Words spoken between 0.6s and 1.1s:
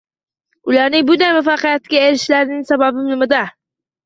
Ularning